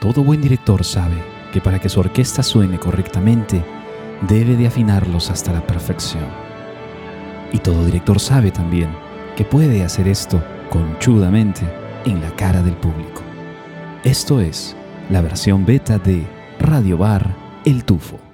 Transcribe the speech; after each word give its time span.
Todo 0.00 0.22
buen 0.22 0.40
director 0.40 0.84
sabe 0.84 1.16
que 1.52 1.60
para 1.60 1.80
que 1.80 1.88
su 1.88 1.98
orquesta 1.98 2.44
suene 2.44 2.78
correctamente, 2.78 3.64
debe 4.28 4.56
de 4.56 4.68
afinarlos 4.68 5.28
hasta 5.30 5.52
la 5.52 5.66
perfección. 5.66 6.26
Y 7.52 7.58
todo 7.58 7.84
director 7.84 8.20
sabe 8.20 8.52
también 8.52 8.90
que 9.36 9.44
puede 9.44 9.82
hacer 9.82 10.06
esto 10.06 10.42
conchudamente 10.70 11.62
en 12.04 12.20
la 12.20 12.30
cara 12.36 12.62
del 12.62 12.74
público. 12.74 13.22
Esto 14.04 14.40
es 14.40 14.76
la 15.10 15.20
versión 15.20 15.66
beta 15.66 15.98
de 15.98 16.24
Radio 16.60 16.96
Bar 16.98 17.34
El 17.64 17.84
Tufo. 17.84 18.27